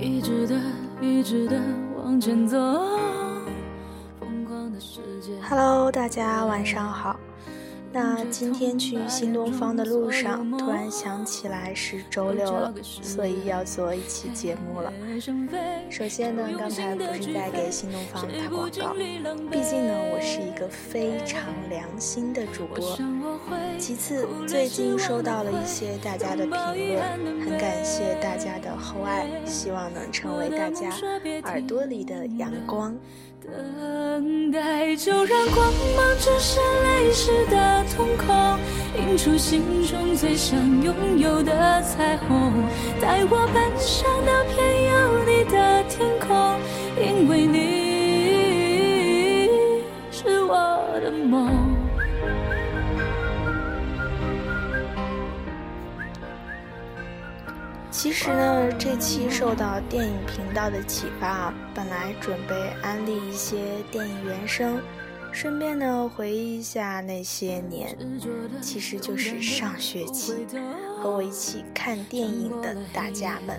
[0.00, 0.58] 一直的
[0.98, 1.60] 一直的
[1.94, 2.56] 往前走。
[4.18, 7.20] 疯狂的世界 Hello，大家晚上好。
[7.92, 14.90] 那今天去新东方的路上，突然想起来是周六了，所以要做一期节目了。
[15.90, 18.94] 首先呢，刚才不是在给新东方打广告，
[19.50, 22.96] 毕竟呢，我是一个非常良心的主播。
[23.80, 27.00] 其次，最近收到了一些大家的评论，
[27.42, 30.90] 很感谢大家的厚爱，希望能成为大家
[31.44, 32.94] 耳朵里的阳光。
[33.42, 38.58] 等待，就让光芒折射泪湿的瞳孔，
[39.00, 42.52] 映出心中最想拥有的彩虹。
[43.00, 46.60] 带我奔向那片有你的天空，
[47.00, 47.58] 因为你
[50.12, 51.59] 是我的梦。
[58.10, 63.56] 其实呢，这期受到电影频道的启发，本来准备安利一些
[63.88, 64.80] 电影原声，
[65.30, 67.96] 顺便呢回忆一下那些年，
[68.60, 70.44] 其实就是上学期
[71.00, 73.56] 和我一起看电影的大家们。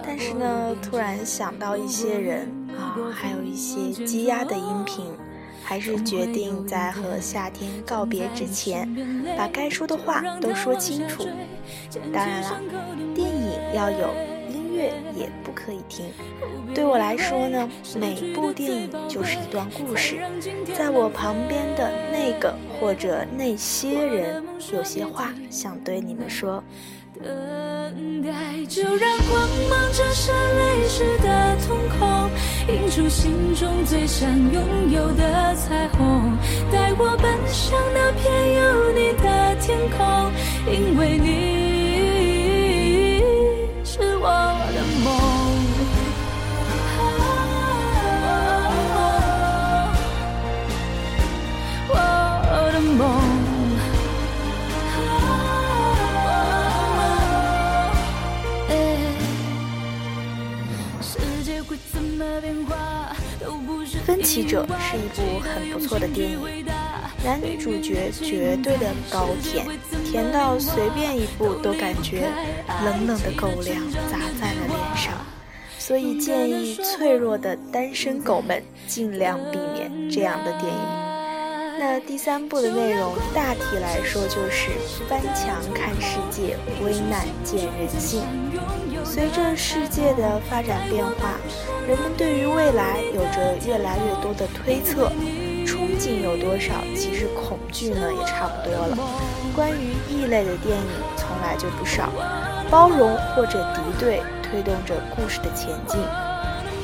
[0.00, 2.46] 但是呢，突然想到一些人
[2.78, 5.12] 啊，还有一些积压的音频。
[5.64, 8.92] 还是决定在和夏天告别之前，
[9.38, 11.24] 把该说的话都说清楚。
[12.12, 12.60] 当然了，
[13.74, 14.14] 要有，
[14.48, 16.06] 音乐也不可以停。
[16.74, 20.16] 对我来说呢，每部电影就是一段故事。
[20.76, 24.42] 在我旁边的那个或者那些人，
[24.72, 26.62] 有些话想对你们说。
[27.22, 28.30] 等待，
[28.68, 32.30] 就让光芒折射泪湿的瞳孔，
[32.74, 36.36] 映出心中最想拥有的彩虹。
[36.72, 40.32] 带我奔向那片有你的天空，
[40.66, 41.71] 因为你
[44.24, 44.28] 我
[44.72, 45.06] 的梦。
[51.88, 51.94] 我
[52.72, 53.42] 的梦。
[64.04, 66.40] 分歧者是一部很不错的电影，
[67.24, 69.64] 男女主角绝对的高甜，
[70.04, 72.28] 甜到随便一部都感觉
[72.84, 75.14] 冷冷的狗粮砸在了脸上，
[75.78, 81.02] 所以建议脆弱的单身狗们尽量避免这样的电影。
[81.78, 84.70] 那第三部的内容大体来说就是
[85.08, 88.22] 翻墙看世界，危难见人性。
[89.04, 91.38] 随着世界的发展变化，
[91.88, 95.10] 人们对于未来有着越来越多的推测，
[96.02, 98.98] 憧憬有多少，其实恐惧呢也差不多了。
[99.54, 100.84] 关于异类的电影
[101.16, 102.10] 从来就不少，
[102.68, 106.00] 包容或者敌对推动着故事的前进。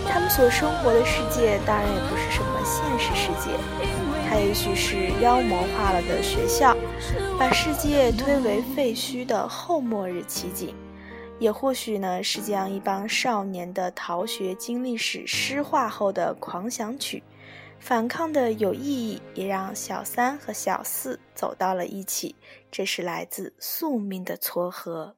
[0.09, 3.51] 他们所生活的世界当然也不是什么现实世界，
[4.31, 6.77] 它也许是妖魔化了的学校，
[7.37, 10.73] 把世界推为废墟的后末日奇景。
[11.41, 17.23] 也或许呢，是将一帮少年的逃学经历史诗化后的狂想曲，
[17.81, 22.37] 反抗的有意义，也让小三和小四走到了一起，
[22.71, 25.18] 这是来自宿命的撮合。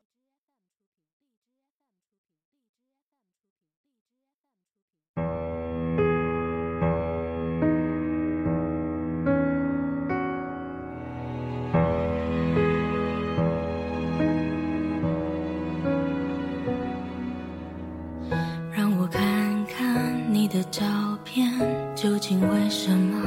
[20.60, 20.84] 的照
[21.24, 21.50] 片
[21.96, 23.18] 究竟为什么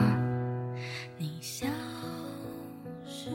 [1.18, 1.66] 你消
[3.08, 3.32] 失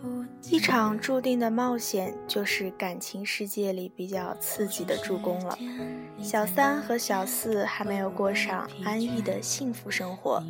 [0.00, 5.58] 不一场注定的冒险，就是感情世界里比较刺激的助攻了。
[6.22, 10.42] 小三和小四还没有过上安逸的幸福生活，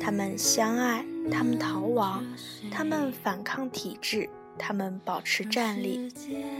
[0.00, 2.24] 他们相爱，他们逃亡，
[2.68, 4.28] 他们反抗体制，
[4.58, 6.12] 他们保持站立，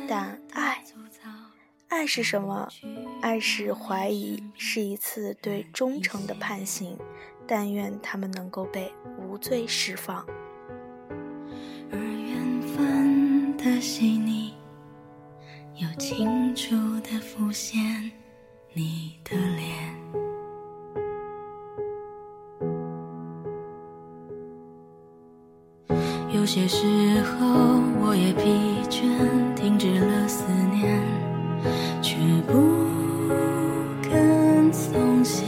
[0.08, 0.84] 但爱。
[1.88, 2.68] 爱是什么？
[3.22, 6.96] 爱是怀疑，是一次对忠诚的判刑。
[7.46, 10.22] 但愿他们能够被无罪释放。
[11.90, 14.52] 而缘分的细腻，
[15.76, 17.80] 又清楚的浮现
[18.74, 19.96] 你的脸。
[26.34, 26.84] 有些时
[27.22, 28.42] 候，我也疲
[28.90, 31.27] 倦，停止了思念。
[32.02, 32.16] 却
[32.46, 32.52] 不
[34.02, 35.44] 肯松懈，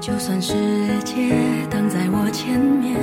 [0.00, 0.54] 就算世
[1.04, 1.34] 界
[1.70, 2.96] 挡在我前面，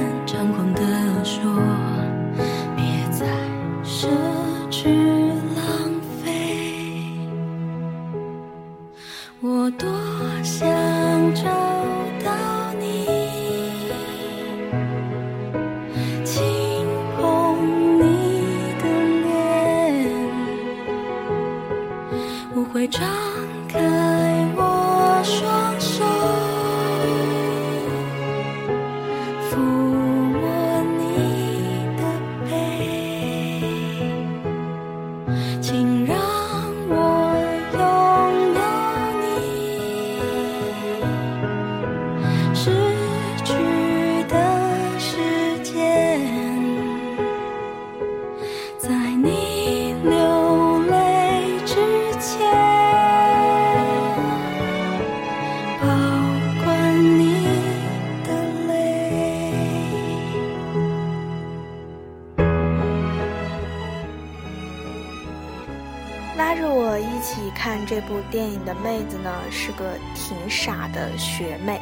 [66.37, 71.81] 拉着我一起看这部电影的妹子呢，是个挺傻的学妹。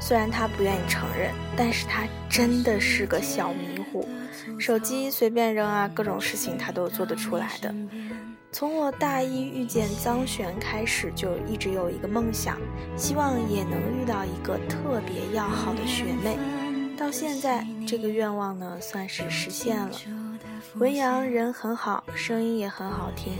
[0.00, 4.08] 虽然她不愿意承认，但是她真的是个小迷糊，
[4.58, 7.74] 手机随便扔啊，各种事情她都做得出来的。
[8.50, 12.56] 从我大一遇见张璇开始，就一直有一个梦想，
[12.96, 16.38] 希望也能遇到一个特别要好的学妹。
[16.96, 19.90] 到现在，这个愿望呢，算是实现了。
[20.76, 23.34] 文阳人很好，声音也很好听。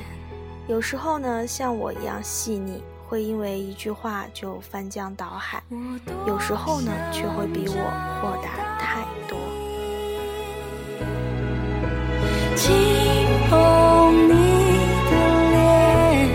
[0.68, 5.60] 有时候呢，像我一样细腻，会因为一句话就翻江倒海；
[6.26, 7.74] 有时候呢，却会比我
[8.22, 9.36] 豁达太多。
[12.54, 12.72] 轻
[13.48, 14.34] 捧你
[15.10, 15.12] 的
[15.50, 16.28] 脸，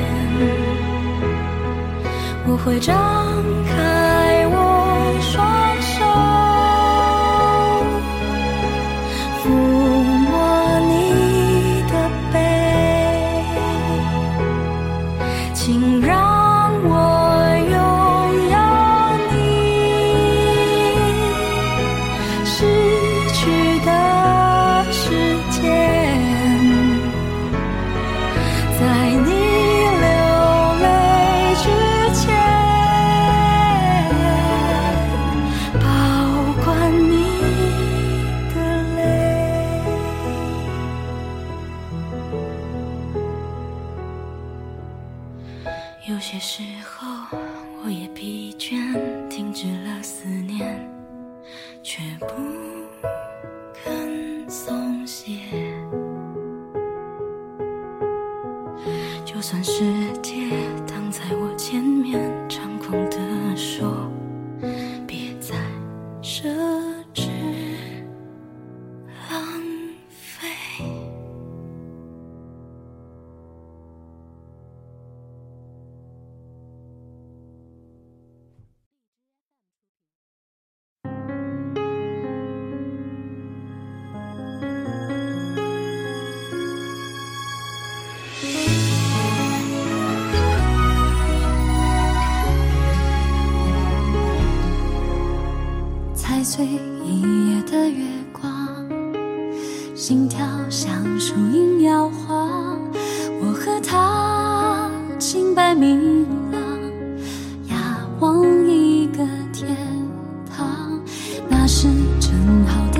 [2.47, 3.34] 我会张
[59.47, 59.83] 算世
[60.23, 60.49] 界
[60.87, 62.19] 挡在我前面，
[62.49, 64.09] 猖狂地说。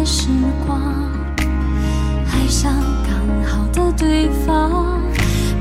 [0.05, 0.27] 时
[0.67, 0.79] 光，
[2.31, 2.71] 爱上
[3.03, 5.01] 刚好的对方，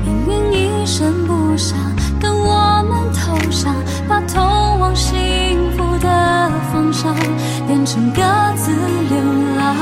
[0.05, 1.75] 命运一声不响，
[2.19, 3.73] 跟我们投降，
[4.07, 4.39] 把通
[4.79, 7.15] 往幸福的方向。
[7.67, 8.21] 变成各
[8.55, 9.17] 自流
[9.57, 9.75] 浪，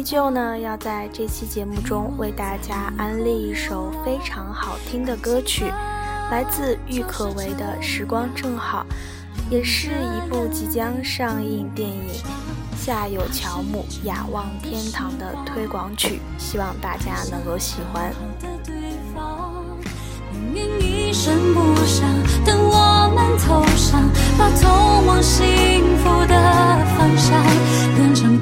[0.00, 5.66] 依旧呢，要在这期节目中为大家安利一首非常好听的歌曲，
[6.30, 8.86] 来自郁可唯的《时光正好》，
[9.52, 12.00] 也是一部即将上映电影
[12.82, 18.10] 《夏有乔木雅望天堂》的推广曲，希望大家能够喜欢。
[20.50, 22.08] 明一声不响，
[22.42, 23.36] 等我们，
[24.38, 27.44] 把通往幸福的方向
[27.94, 28.39] 变成。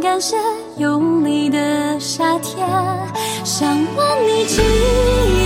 [0.00, 0.34] 感谢
[0.76, 2.66] 有你的夏天。
[3.44, 5.39] 想问你记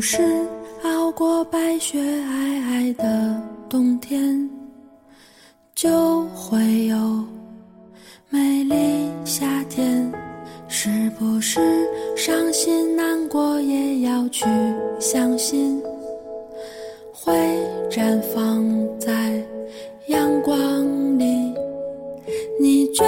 [0.00, 0.48] 是不是
[0.88, 4.48] 熬过白雪皑皑的冬天，
[5.74, 7.22] 就会有
[8.30, 10.10] 美丽夏天？
[10.68, 10.88] 是
[11.18, 11.60] 不是
[12.16, 14.46] 伤心难过也要去
[14.98, 15.82] 相信，
[17.12, 17.34] 会
[17.90, 18.64] 绽放
[18.98, 19.42] 在
[20.06, 21.52] 阳光里？
[22.58, 23.04] 你觉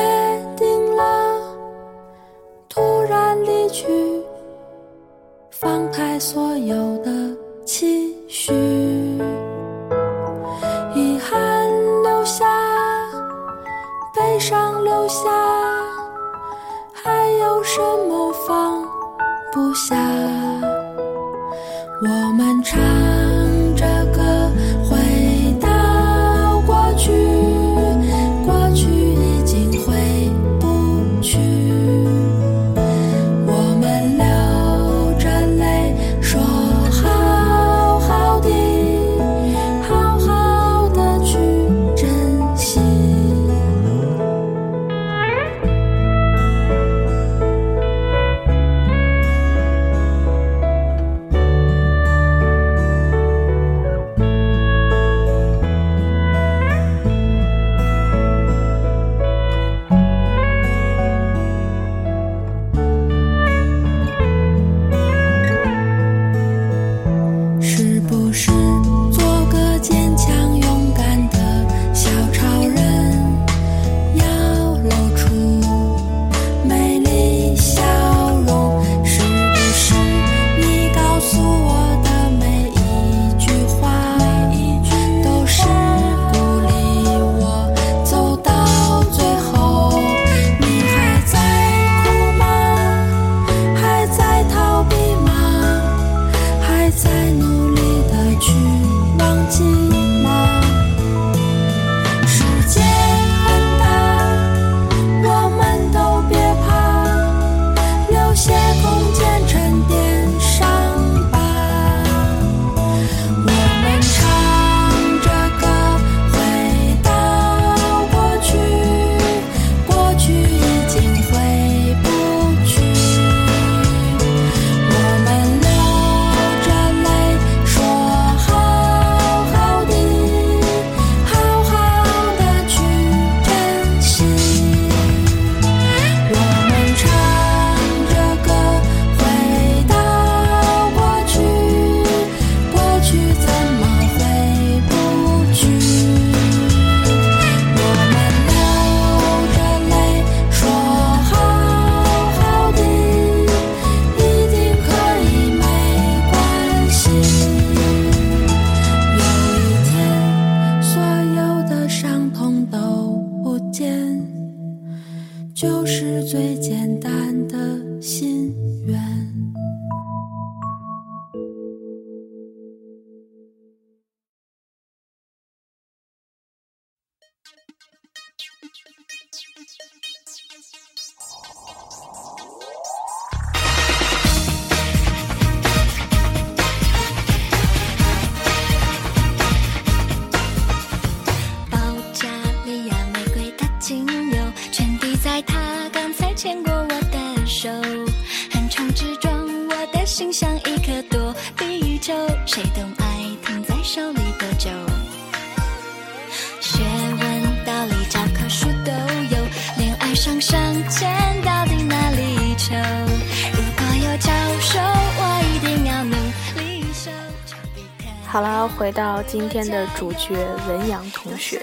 [218.33, 220.33] 好了，回到今天的主角
[220.67, 221.63] 文阳同学，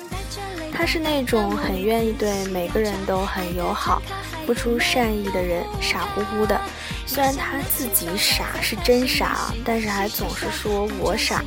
[0.72, 4.00] 他是那种很愿意对每个人都很友好。
[4.46, 6.62] 付出善意的人，傻乎乎的。
[7.08, 11.44] 虽然他自己傻是真傻，但是还总是说我傻。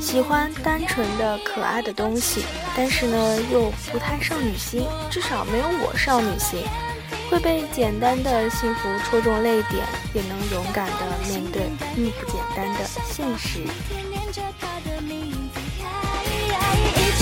[0.00, 2.42] 喜欢单纯的可爱的东西，
[2.74, 6.62] 但是呢又不太少女心，至少没有我少女心。
[7.30, 9.84] 会被简单的幸福戳中泪点，
[10.14, 13.60] 也能勇敢的面对并不简单的现实。
[14.28, 14.36] 一句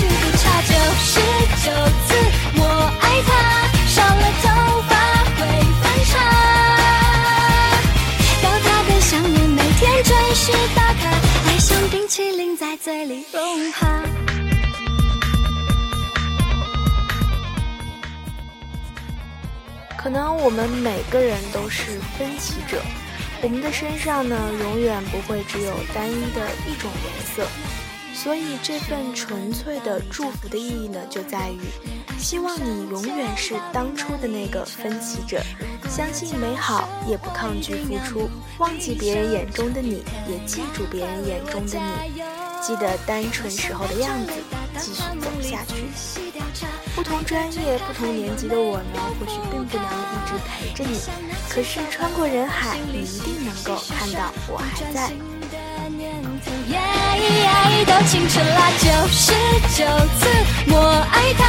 [0.03, 1.07] 不差九十
[1.63, 1.71] 九
[2.05, 2.07] 次，
[2.57, 2.61] 我
[2.99, 3.29] 爱他，
[3.87, 4.45] 少了头
[4.81, 4.91] 发。
[10.75, 11.03] 打开，
[11.47, 13.87] 爱像冰淇淋在嘴里融化。
[19.97, 22.81] 可能我们每个人都是分歧者，
[23.43, 27.47] 我们的身上呢，永远不会只有单一的一种颜色。
[28.13, 31.59] 所以这份纯粹的祝福的意义呢，就在于
[32.17, 35.39] 希望你永远是当初的那个分歧者，
[35.87, 42.21] 相信美好，也不抗拒付出，忘记别人眼中的你，也记住别人眼中的你，
[42.59, 44.33] 记得单纯时候的样子，
[44.79, 45.73] 继续走下去。
[46.95, 50.99] 不同专业、不同年级的我呢，或许并不能一直陪着你，
[51.49, 55.11] 可是穿过人海，你一定能够看到我还在。
[57.85, 59.31] 都青春了九十
[59.77, 59.85] 九
[60.19, 60.27] 次，
[60.67, 60.75] 我
[61.11, 61.43] 爱他，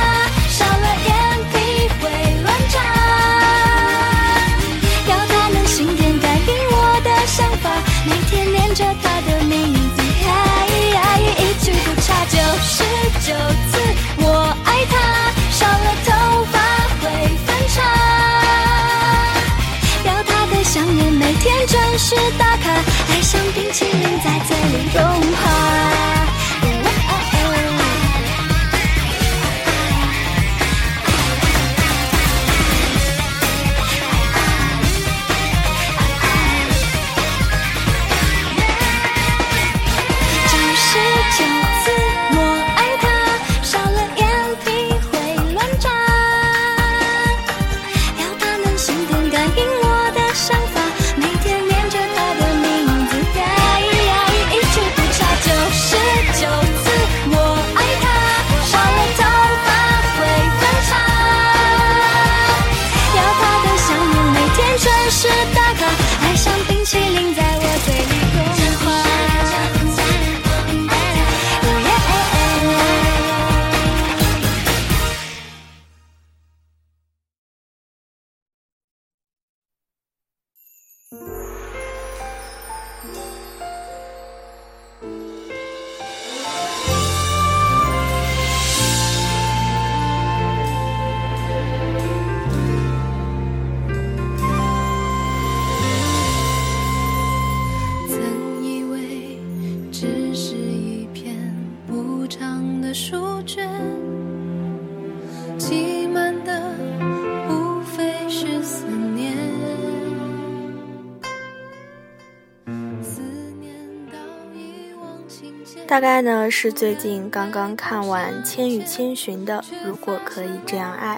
[115.89, 121.17] 大概呢是最近刚刚看完《千与千寻》的《如果可以这样爱》，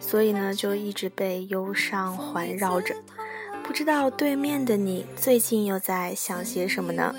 [0.00, 2.94] 所以呢就一直被忧伤环绕着。
[3.62, 7.14] 不知道对面的你最近又在想些什么呢？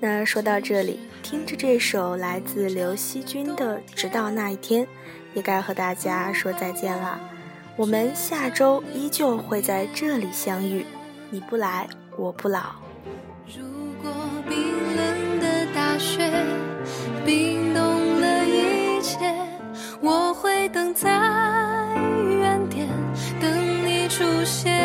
[0.00, 4.84] 那说到这里，听着这首来自刘惜君的《直到那一天》，
[5.32, 7.20] 也该和大家说再见了。
[7.76, 10.84] 我们下周依旧会在这里相遇，
[11.30, 11.86] 你不来，
[12.16, 12.72] 我不老。
[13.46, 13.62] 如
[14.02, 14.12] 果
[14.48, 14.65] 冰
[15.98, 16.30] 雪
[17.24, 19.18] 冰冻了一切，
[20.00, 21.10] 我会等在
[22.40, 22.86] 原点，
[23.40, 23.50] 等
[23.86, 24.75] 你出现。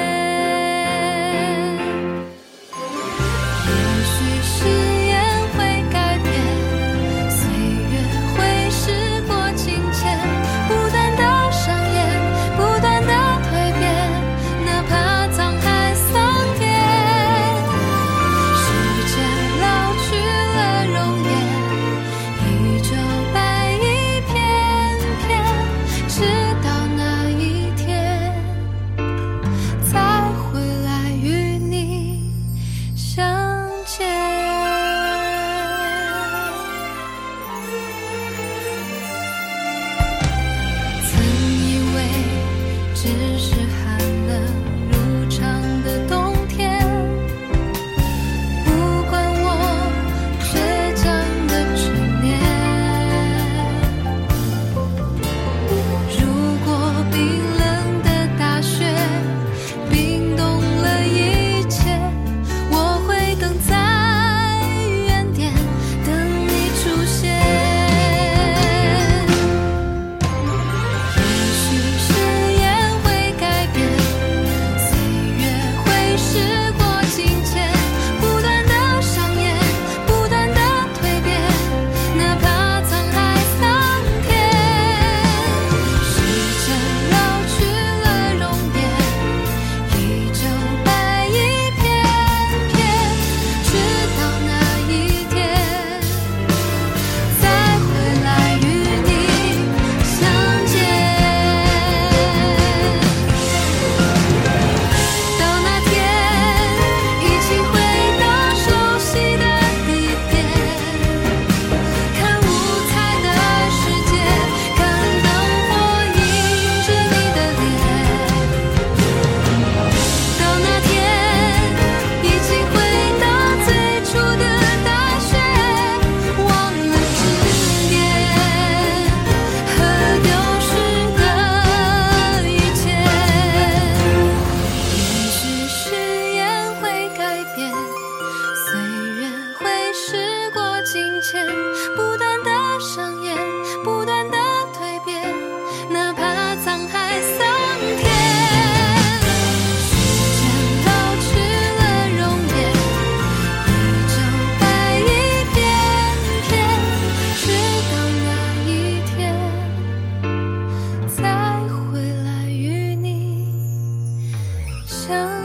[165.12, 165.41] 참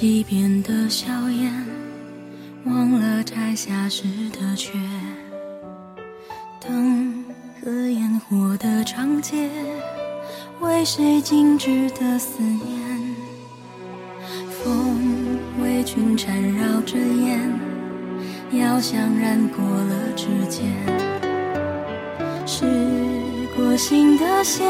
[0.00, 1.52] 几遍的笑颜，
[2.62, 4.78] 忘了摘下时的缺。
[6.60, 7.24] 灯
[7.60, 9.50] 和烟火的长街，
[10.60, 13.16] 为谁静止的思念？
[14.48, 17.52] 风为君缠绕着烟，
[18.52, 20.64] 药香染过了指尖。
[22.46, 22.64] 是
[23.56, 24.64] 过心的线，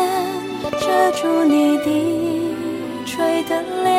[0.81, 2.55] 遮住你低
[3.05, 3.98] 垂的脸。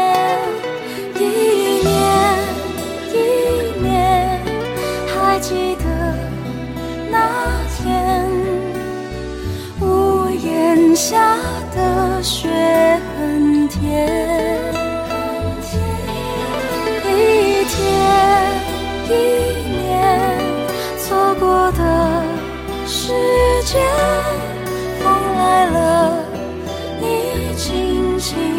[28.29, 28.58] 轻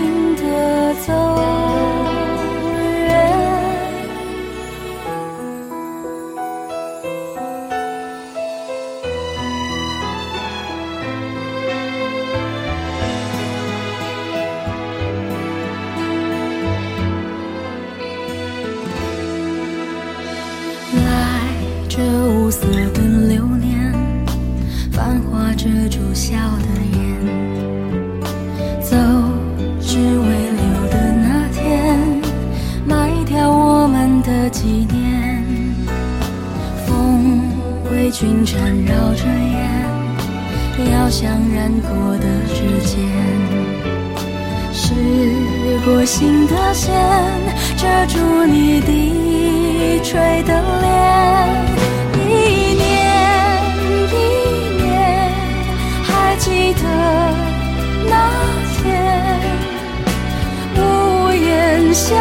[62.00, 62.16] 下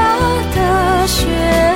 [0.53, 1.68] 的雪。